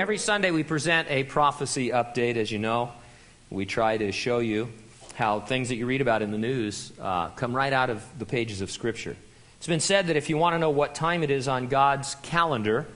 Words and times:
Every 0.00 0.16
Sunday 0.16 0.50
we 0.50 0.62
present 0.62 1.10
a 1.10 1.24
prophecy 1.24 1.90
update, 1.90 2.36
as 2.36 2.50
you 2.50 2.58
know. 2.58 2.90
We 3.50 3.66
try 3.66 3.98
to 3.98 4.12
show 4.12 4.38
you 4.38 4.70
how 5.14 5.40
things 5.40 5.68
that 5.68 5.76
you 5.76 5.84
read 5.84 6.00
about 6.00 6.22
in 6.22 6.30
the 6.30 6.38
news 6.38 6.90
uh, 6.98 7.28
come 7.28 7.54
right 7.54 7.70
out 7.70 7.90
of 7.90 8.02
the 8.18 8.24
pages 8.24 8.62
of 8.62 8.70
Scripture. 8.70 9.14
It's 9.58 9.66
been 9.66 9.78
said 9.78 10.06
that 10.06 10.16
if 10.16 10.30
you 10.30 10.38
want 10.38 10.54
to 10.54 10.58
know 10.58 10.70
what 10.70 10.94
time 10.94 11.22
it 11.22 11.30
is 11.30 11.48
on 11.48 11.68
God's 11.68 12.14
calendar, 12.22 12.86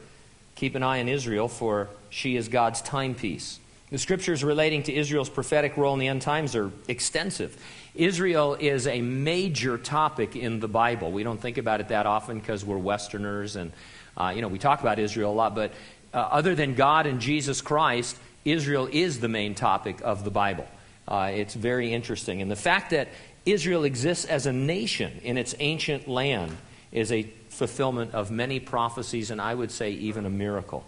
keep 0.54 0.74
an 0.76 0.82
eye 0.82 1.00
on 1.00 1.08
Israel, 1.08 1.46
for 1.46 1.90
she 2.08 2.36
is 2.36 2.48
God's 2.48 2.80
timepiece. 2.80 3.60
The 3.90 3.98
scriptures 3.98 4.42
relating 4.42 4.82
to 4.84 4.94
Israel's 4.94 5.28
prophetic 5.28 5.76
role 5.76 5.92
in 5.92 6.00
the 6.00 6.08
end 6.08 6.22
times 6.22 6.56
are 6.56 6.72
extensive. 6.88 7.62
Israel 7.94 8.56
is 8.58 8.86
a 8.86 9.02
major 9.02 9.76
topic 9.76 10.36
in 10.36 10.58
the 10.58 10.68
Bible. 10.68 11.12
We 11.12 11.22
don't 11.22 11.38
think 11.38 11.58
about 11.58 11.80
it 11.80 11.88
that 11.88 12.06
often 12.06 12.38
because 12.38 12.64
we're 12.64 12.78
Westerners 12.78 13.56
and, 13.56 13.72
uh, 14.16 14.32
you 14.34 14.40
know, 14.40 14.48
we 14.48 14.58
talk 14.58 14.80
about 14.80 14.98
Israel 14.98 15.32
a 15.32 15.34
lot, 15.34 15.54
but 15.54 15.70
uh, 16.14 16.28
other 16.30 16.54
than 16.54 16.74
God 16.74 17.06
and 17.06 17.20
Jesus 17.20 17.60
Christ, 17.60 18.16
Israel 18.44 18.88
is 18.90 19.20
the 19.20 19.28
main 19.28 19.54
topic 19.54 20.00
of 20.02 20.24
the 20.24 20.30
Bible. 20.30 20.66
Uh, 21.06 21.32
it's 21.34 21.54
very 21.54 21.92
interesting. 21.92 22.40
And 22.40 22.50
the 22.50 22.56
fact 22.56 22.90
that 22.90 23.08
Israel 23.44 23.84
exists 23.84 24.24
as 24.24 24.46
a 24.46 24.52
nation 24.52 25.20
in 25.22 25.36
its 25.36 25.54
ancient 25.58 26.08
land 26.08 26.56
is 26.92 27.12
a 27.12 27.24
fulfillment 27.50 28.14
of 28.14 28.30
many 28.30 28.60
prophecies, 28.60 29.30
and 29.30 29.40
I 29.40 29.54
would 29.54 29.70
say 29.70 29.90
even 29.90 30.24
a 30.24 30.30
miracle. 30.30 30.84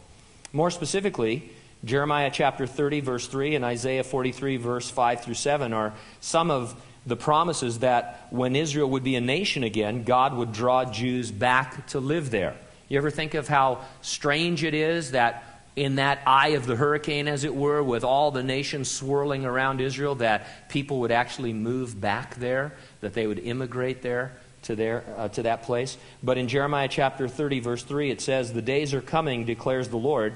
More 0.53 0.71
specifically, 0.71 1.51
Jeremiah 1.85 2.31
chapter 2.33 2.67
30, 2.67 3.01
verse 3.01 3.27
3, 3.27 3.57
and 3.57 3.65
Isaiah 3.65 4.05
43, 4.05 4.57
verse 4.57 4.89
5 4.89 5.23
through 5.23 5.35
7 5.35 5.73
are 5.73 5.93
some 6.21 6.51
of 6.51 6.81
the 7.07 7.17
promises 7.17 7.81
that 7.81 8.27
when 8.31 8.57
Israel 8.57 8.91
would 8.91 9.05
be 9.05 9.17
a 9.17 9.21
nation 9.21 9.63
again, 9.63 10.03
God 10.03 10.35
would 10.35 10.53
draw 10.53 10.85
Jews 10.85 11.31
back 11.31 11.87
to 11.89 12.01
live 12.01 12.31
there. 12.31 12.57
You 12.89 12.99
ever 12.99 13.11
think 13.11 13.35
of 13.35 13.49
how 13.49 13.85
strange 14.03 14.63
it 14.65 14.75
is 14.75 15.13
that 15.13 15.45
in 15.77 15.97
that 15.97 16.21
eye 16.27 16.49
of 16.49 16.67
the 16.67 16.75
hurricane, 16.75 17.29
as 17.29 17.45
it 17.45 17.55
were, 17.55 17.83
with 17.83 18.03
all 18.03 18.31
the 18.31 18.43
nations 18.43 18.91
swirling 18.91 19.45
around 19.45 19.81
Israel, 19.81 20.15
that 20.17 20.69
people 20.71 21.01
would 21.01 21.11
actually 21.11 21.53
move 21.53 22.01
back 22.01 22.37
there, 22.37 22.73
that 23.03 23.13
they 23.13 23.27
would 23.27 23.39
immigrate 23.39 24.01
there 24.01 24.33
to, 24.63 24.75
there, 24.75 25.05
uh, 25.17 25.29
to 25.29 25.43
that 25.43 25.65
place. 25.65 25.99
But 26.23 26.39
in 26.39 26.49
Jeremiah 26.49 26.89
chapter 26.89 27.29
30, 27.29 27.61
verse 27.61 27.83
3, 27.83 28.11
it 28.11 28.23
says, 28.23 28.53
The 28.53 28.63
days 28.63 28.95
are 28.95 29.03
coming, 29.03 29.45
declares 29.45 29.89
the 29.89 29.99
Lord. 29.99 30.35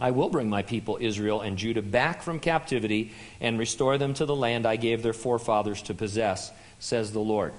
I 0.00 0.10
will 0.10 0.28
bring 0.28 0.48
my 0.48 0.62
people 0.62 0.98
Israel 1.00 1.40
and 1.40 1.56
Judah 1.56 1.82
back 1.82 2.22
from 2.22 2.40
captivity 2.40 3.12
and 3.40 3.58
restore 3.58 3.96
them 3.98 4.14
to 4.14 4.26
the 4.26 4.36
land 4.36 4.66
I 4.66 4.76
gave 4.76 5.02
their 5.02 5.12
forefathers 5.12 5.82
to 5.82 5.94
possess, 5.94 6.52
says 6.78 7.12
the 7.12 7.20
Lord. 7.20 7.52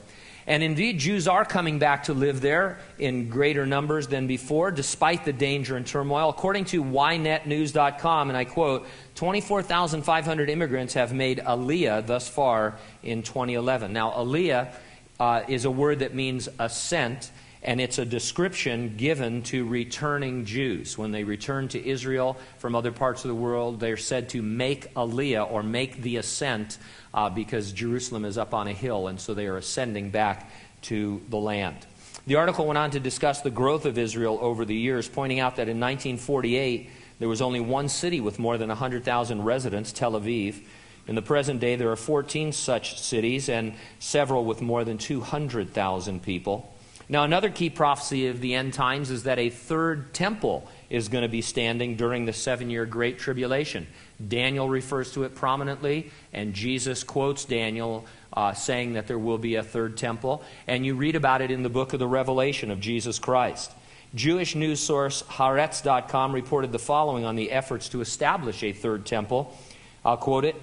And 0.49 0.63
indeed, 0.63 0.97
Jews 0.97 1.27
are 1.27 1.45
coming 1.45 1.77
back 1.77 2.05
to 2.05 2.13
live 2.15 2.41
there 2.41 2.79
in 2.97 3.29
greater 3.29 3.67
numbers 3.67 4.07
than 4.07 4.25
before, 4.25 4.71
despite 4.71 5.23
the 5.23 5.31
danger 5.31 5.77
and 5.77 5.85
turmoil. 5.85 6.27
According 6.27 6.65
to 6.65 6.83
YNetNews.com, 6.83 8.29
and 8.29 8.35
I 8.35 8.45
quote, 8.45 8.87
24,500 9.13 10.49
immigrants 10.49 10.95
have 10.95 11.13
made 11.13 11.37
Aliyah 11.37 12.07
thus 12.07 12.27
far 12.27 12.79
in 13.03 13.21
2011. 13.21 13.93
Now, 13.93 14.09
Aliyah 14.09 14.73
uh, 15.19 15.43
is 15.47 15.65
a 15.65 15.71
word 15.71 15.99
that 15.99 16.15
means 16.15 16.49
ascent, 16.57 17.29
and 17.61 17.81
it's 17.81 17.97
a 17.97 18.05
description 18.05 18.95
given 18.95 19.43
to 19.43 19.65
returning 19.65 20.45
Jews. 20.45 20.97
When 20.97 21.11
they 21.11 21.23
return 21.23 21.67
to 21.69 21.85
Israel 21.85 22.37
from 22.57 22.73
other 22.73 22.91
parts 22.91 23.25
of 23.25 23.29
the 23.29 23.35
world, 23.35 23.79
they're 23.79 23.97
said 23.97 24.29
to 24.29 24.41
make 24.41 24.93
Aliyah 24.93 25.51
or 25.51 25.61
make 25.61 26.01
the 26.01 26.17
ascent 26.17 26.77
uh, 27.13 27.29
because 27.29 27.73
Jerusalem 27.73 28.23
is 28.23 28.37
up 28.37 28.53
on 28.53 28.67
a 28.67 28.73
hill, 28.73 29.07
and 29.07 29.19
so 29.19 29.33
they 29.33 29.47
are 29.47 29.57
ascending 29.57 30.09
back 30.09 30.49
to 30.83 31.21
the 31.29 31.37
land. 31.37 31.85
The 32.27 32.35
article 32.35 32.65
went 32.65 32.77
on 32.77 32.91
to 32.91 32.99
discuss 32.99 33.41
the 33.41 33.49
growth 33.49 33.85
of 33.85 33.97
Israel 33.97 34.37
over 34.41 34.63
the 34.63 34.75
years, 34.75 35.09
pointing 35.09 35.39
out 35.39 35.57
that 35.57 35.67
in 35.67 35.79
1948 35.79 36.89
there 37.19 37.27
was 37.27 37.41
only 37.41 37.59
one 37.59 37.89
city 37.89 38.21
with 38.21 38.39
more 38.39 38.57
than 38.57 38.69
100,000 38.69 39.43
residents, 39.43 39.91
Tel 39.91 40.13
Aviv. 40.13 40.61
In 41.07 41.15
the 41.15 41.21
present 41.21 41.59
day, 41.59 41.75
there 41.75 41.91
are 41.91 41.95
14 41.95 42.51
such 42.51 43.01
cities 43.01 43.49
and 43.49 43.73
several 43.97 44.45
with 44.45 44.61
more 44.61 44.85
than 44.85 44.97
200,000 44.97 46.21
people. 46.21 46.73
Now, 47.11 47.23
another 47.23 47.49
key 47.49 47.71
prophecy 47.71 48.27
of 48.27 48.39
the 48.39 48.53
end 48.53 48.75
times 48.75 49.09
is 49.09 49.23
that 49.23 49.39
a 49.39 49.49
third 49.49 50.13
temple 50.13 50.69
is 50.91 51.09
going 51.09 51.23
to 51.23 51.27
be 51.27 51.41
standing 51.41 51.95
during 51.95 52.25
the 52.25 52.33
seven 52.33 52.69
year 52.69 52.85
Great 52.85 53.17
Tribulation. 53.17 53.87
Daniel 54.25 54.69
refers 54.69 55.11
to 55.13 55.23
it 55.23 55.33
prominently, 55.33 56.11
and 56.33 56.53
Jesus 56.53 57.03
quotes 57.03 57.45
Daniel 57.45 58.05
uh, 58.33 58.53
saying 58.53 58.93
that 58.93 59.07
there 59.07 59.17
will 59.17 59.39
be 59.39 59.55
a 59.55 59.63
third 59.63 59.97
temple. 59.97 60.43
And 60.67 60.85
you 60.85 60.93
read 60.93 61.15
about 61.15 61.41
it 61.41 61.49
in 61.49 61.63
the 61.63 61.69
book 61.69 61.93
of 61.93 61.99
the 61.99 62.07
Revelation 62.07 62.69
of 62.69 62.79
Jesus 62.79 63.17
Christ. 63.17 63.71
Jewish 64.13 64.53
news 64.53 64.79
source 64.79 65.23
Haaretz.com 65.23 66.31
reported 66.31 66.71
the 66.71 66.79
following 66.79 67.25
on 67.25 67.35
the 67.35 67.51
efforts 67.51 67.89
to 67.89 68.01
establish 68.01 68.61
a 68.61 68.71
third 68.71 69.07
temple. 69.07 69.57
I'll 70.05 70.17
quote 70.17 70.45
it. 70.45 70.55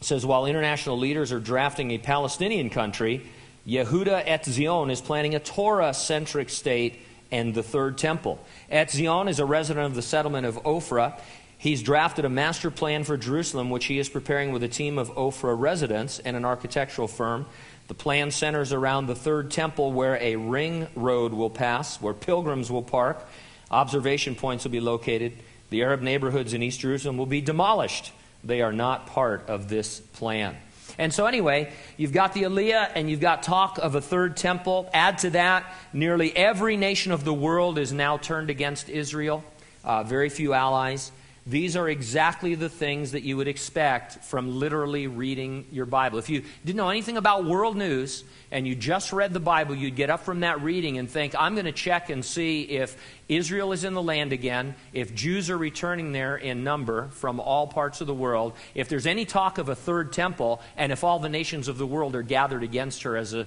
It 0.00 0.04
says, 0.04 0.24
While 0.24 0.46
international 0.46 0.98
leaders 0.98 1.32
are 1.32 1.40
drafting 1.40 1.90
a 1.90 1.98
Palestinian 1.98 2.70
country, 2.70 3.26
Yehuda 3.66 4.26
Etzion 4.26 4.90
is 4.90 5.00
planning 5.00 5.34
a 5.34 5.40
Torah 5.40 5.94
centric 5.94 6.50
state 6.50 7.00
and 7.30 7.54
the 7.54 7.62
third 7.62 7.96
temple. 7.96 8.38
Etzion 8.70 9.28
is 9.28 9.38
a 9.38 9.44
resident 9.46 9.86
of 9.86 9.94
the 9.94 10.02
settlement 10.02 10.46
of 10.46 10.62
Ophrah. 10.64 11.18
He's 11.56 11.82
drafted 11.82 12.26
a 12.26 12.28
master 12.28 12.70
plan 12.70 13.04
for 13.04 13.16
Jerusalem, 13.16 13.70
which 13.70 13.86
he 13.86 13.98
is 13.98 14.10
preparing 14.10 14.52
with 14.52 14.62
a 14.62 14.68
team 14.68 14.98
of 14.98 15.10
Ophrah 15.14 15.58
residents 15.58 16.18
and 16.18 16.36
an 16.36 16.44
architectural 16.44 17.08
firm. 17.08 17.46
The 17.88 17.94
plan 17.94 18.30
centers 18.30 18.70
around 18.70 19.06
the 19.06 19.14
third 19.14 19.50
temple 19.50 19.92
where 19.92 20.16
a 20.20 20.36
ring 20.36 20.86
road 20.94 21.32
will 21.32 21.50
pass, 21.50 22.02
where 22.02 22.12
pilgrims 22.12 22.70
will 22.70 22.82
park, 22.82 23.26
observation 23.70 24.34
points 24.34 24.64
will 24.64 24.72
be 24.72 24.80
located. 24.80 25.32
The 25.70 25.82
Arab 25.82 26.02
neighborhoods 26.02 26.52
in 26.52 26.62
East 26.62 26.80
Jerusalem 26.80 27.16
will 27.16 27.24
be 27.24 27.40
demolished. 27.40 28.12
They 28.42 28.60
are 28.60 28.72
not 28.72 29.06
part 29.06 29.48
of 29.48 29.70
this 29.70 30.00
plan. 30.00 30.56
And 30.98 31.12
so, 31.12 31.26
anyway, 31.26 31.72
you've 31.96 32.12
got 32.12 32.34
the 32.34 32.42
Aliyah 32.42 32.90
and 32.94 33.10
you've 33.10 33.20
got 33.20 33.42
talk 33.42 33.78
of 33.78 33.94
a 33.94 34.00
third 34.00 34.36
temple. 34.36 34.88
Add 34.92 35.18
to 35.18 35.30
that, 35.30 35.64
nearly 35.92 36.36
every 36.36 36.76
nation 36.76 37.12
of 37.12 37.24
the 37.24 37.34
world 37.34 37.78
is 37.78 37.92
now 37.92 38.16
turned 38.16 38.50
against 38.50 38.88
Israel, 38.88 39.44
uh, 39.82 40.04
very 40.04 40.28
few 40.28 40.52
allies. 40.52 41.10
These 41.46 41.76
are 41.76 41.90
exactly 41.90 42.54
the 42.54 42.70
things 42.70 43.12
that 43.12 43.22
you 43.22 43.36
would 43.36 43.48
expect 43.48 44.24
from 44.24 44.58
literally 44.58 45.08
reading 45.08 45.66
your 45.70 45.84
Bible. 45.84 46.18
If 46.18 46.30
you 46.30 46.42
didn't 46.64 46.78
know 46.78 46.88
anything 46.88 47.18
about 47.18 47.44
world 47.44 47.76
news 47.76 48.24
and 48.50 48.66
you 48.66 48.74
just 48.74 49.12
read 49.12 49.34
the 49.34 49.40
Bible, 49.40 49.74
you'd 49.74 49.94
get 49.94 50.08
up 50.08 50.24
from 50.24 50.40
that 50.40 50.62
reading 50.62 50.96
and 50.96 51.10
think, 51.10 51.34
I'm 51.38 51.54
going 51.54 51.66
to 51.66 51.72
check 51.72 52.08
and 52.08 52.24
see 52.24 52.62
if 52.62 52.96
Israel 53.28 53.72
is 53.72 53.84
in 53.84 53.92
the 53.92 54.02
land 54.02 54.32
again, 54.32 54.74
if 54.94 55.14
Jews 55.14 55.50
are 55.50 55.58
returning 55.58 56.12
there 56.12 56.36
in 56.36 56.64
number 56.64 57.08
from 57.08 57.40
all 57.40 57.66
parts 57.66 58.00
of 58.00 58.06
the 58.06 58.14
world, 58.14 58.54
if 58.74 58.88
there's 58.88 59.06
any 59.06 59.26
talk 59.26 59.58
of 59.58 59.68
a 59.68 59.74
third 59.74 60.12
temple, 60.12 60.62
and 60.76 60.92
if 60.92 61.04
all 61.04 61.18
the 61.18 61.28
nations 61.28 61.68
of 61.68 61.76
the 61.76 61.86
world 61.86 62.14
are 62.14 62.22
gathered 62.22 62.62
against 62.62 63.02
her 63.02 63.16
as 63.16 63.34
a 63.34 63.46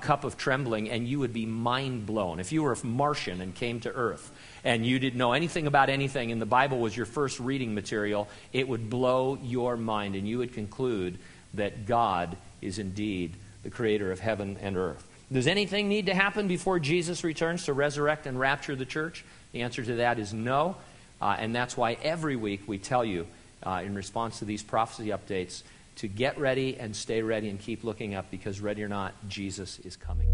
cup 0.00 0.22
of 0.22 0.36
trembling, 0.36 0.90
and 0.90 1.08
you 1.08 1.18
would 1.18 1.32
be 1.32 1.46
mind 1.46 2.06
blown. 2.06 2.38
If 2.38 2.52
you 2.52 2.62
were 2.62 2.72
a 2.72 2.86
Martian 2.86 3.40
and 3.40 3.52
came 3.52 3.80
to 3.80 3.90
Earth, 3.90 4.30
and 4.64 4.86
you 4.86 5.00
didn't 5.00 5.18
know 5.18 5.32
anything 5.32 5.66
about 5.66 5.88
anything, 5.88 6.30
and 6.30 6.40
the 6.40 6.46
Bible 6.46 6.78
was 6.78 6.96
your 6.96 7.06
first 7.06 7.31
reading 7.40 7.74
material, 7.74 8.28
it 8.52 8.68
would 8.68 8.90
blow 8.90 9.38
your 9.42 9.76
mind, 9.76 10.14
and 10.14 10.26
you 10.28 10.38
would 10.38 10.52
conclude 10.54 11.18
that 11.54 11.86
God 11.86 12.36
is 12.60 12.78
indeed 12.78 13.34
the 13.62 13.70
creator 13.70 14.10
of 14.10 14.20
heaven 14.20 14.56
and 14.60 14.76
earth. 14.76 15.06
Does 15.30 15.46
anything 15.46 15.88
need 15.88 16.06
to 16.06 16.14
happen 16.14 16.46
before 16.46 16.78
Jesus 16.78 17.24
returns 17.24 17.64
to 17.64 17.72
resurrect 17.72 18.26
and 18.26 18.38
rapture 18.38 18.76
the 18.76 18.84
church? 18.84 19.24
The 19.52 19.62
answer 19.62 19.82
to 19.82 19.96
that 19.96 20.18
is 20.18 20.32
no. 20.34 20.76
Uh, 21.20 21.36
and 21.38 21.54
that's 21.54 21.76
why 21.76 21.96
every 22.02 22.36
week 22.36 22.62
we 22.66 22.78
tell 22.78 23.04
you, 23.04 23.26
uh, 23.62 23.82
in 23.84 23.94
response 23.94 24.40
to 24.40 24.44
these 24.44 24.62
prophecy 24.62 25.08
updates, 25.08 25.62
to 25.96 26.08
get 26.08 26.38
ready 26.38 26.76
and 26.78 26.94
stay 26.96 27.22
ready 27.22 27.48
and 27.48 27.60
keep 27.60 27.84
looking 27.84 28.14
up 28.14 28.30
because, 28.30 28.60
ready 28.60 28.82
or 28.82 28.88
not, 28.88 29.14
Jesus 29.28 29.78
is 29.80 29.96
coming. 29.96 30.26